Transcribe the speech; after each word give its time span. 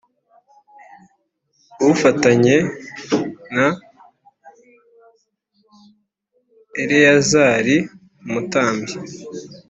ufatanye 1.91 2.55
na 3.55 3.67
Eleyazari 6.81 7.77
umutambyi 8.25 8.95